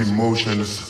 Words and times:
emotions 0.00 0.81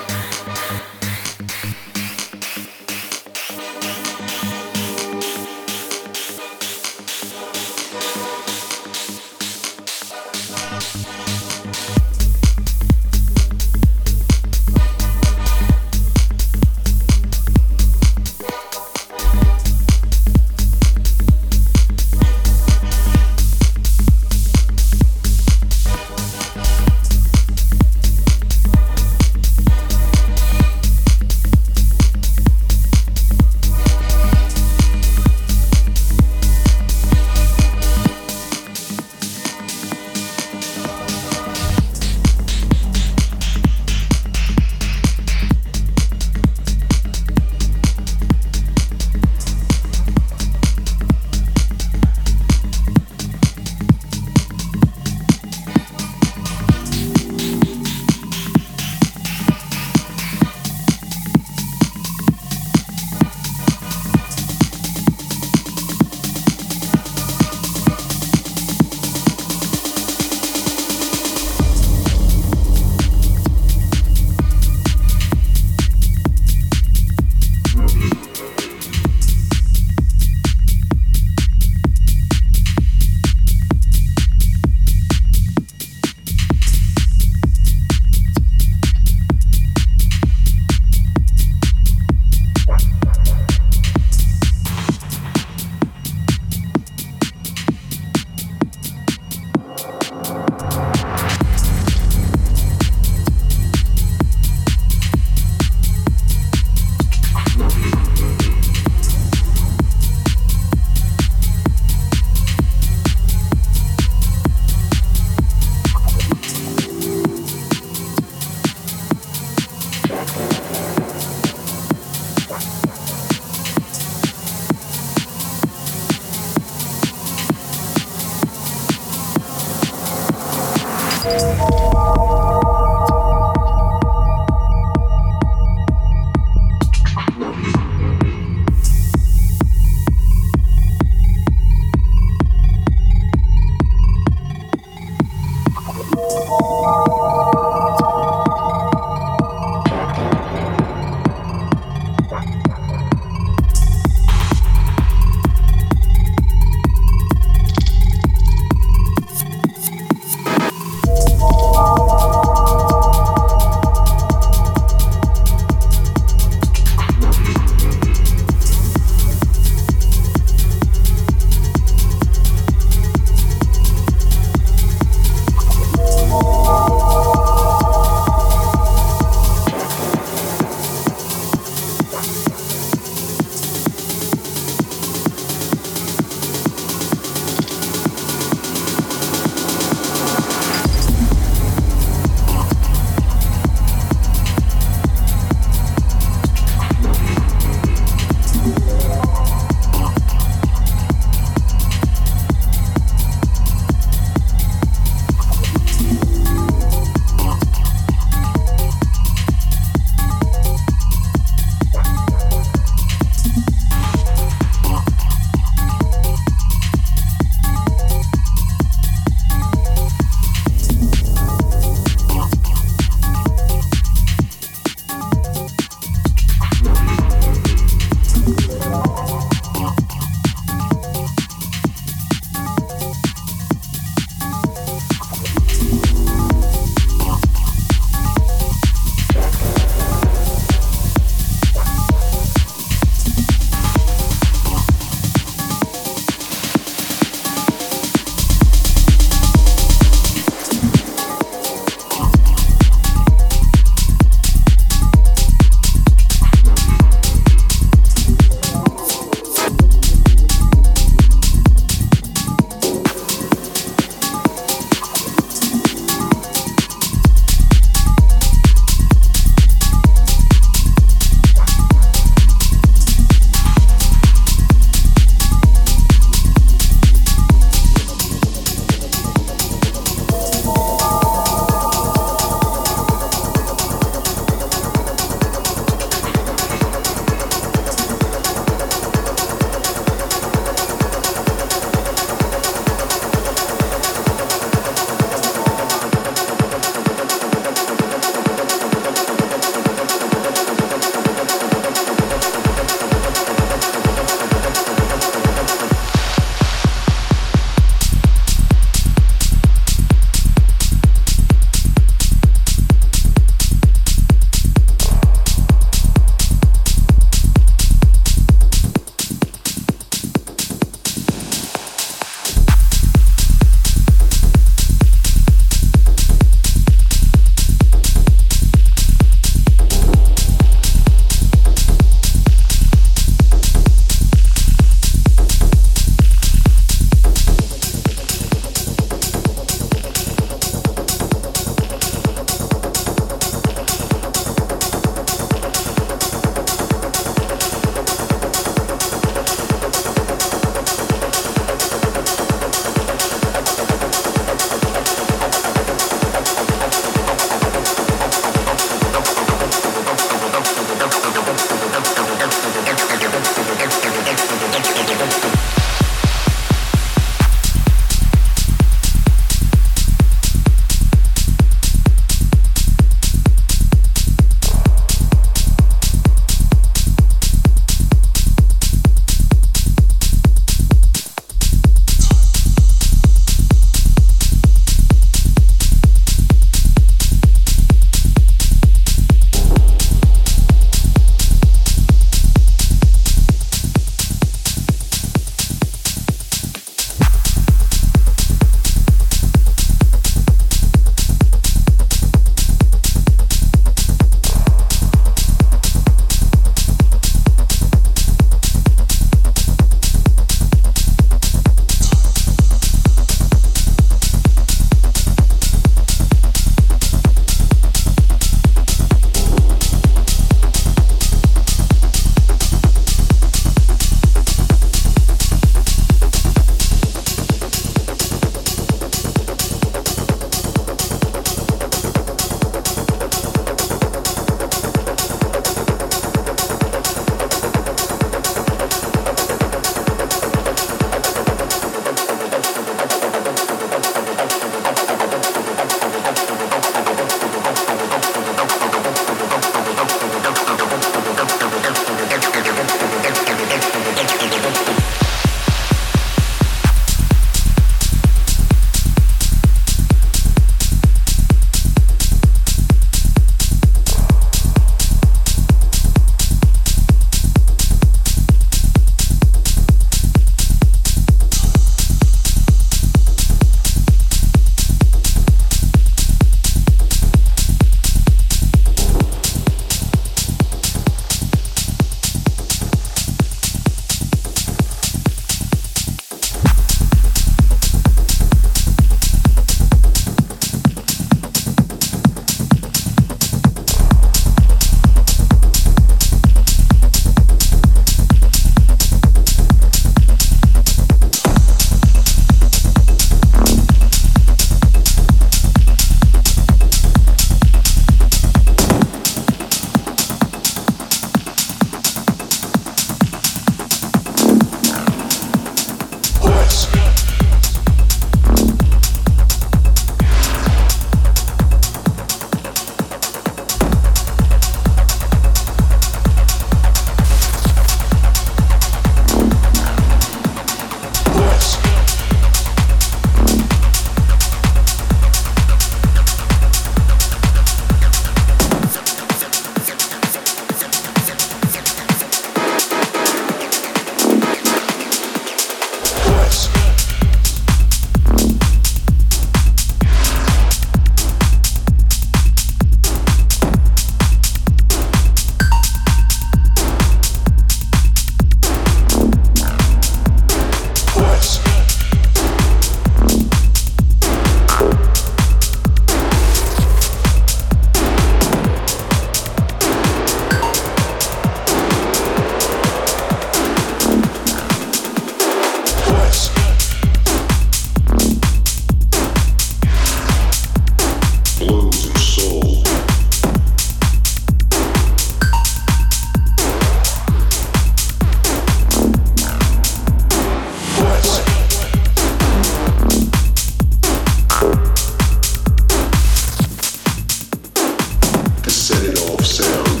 of 599.40 599.46
sound 599.46 600.00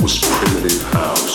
was 0.00 0.20
primitive 0.20 0.82
house. 0.92 1.33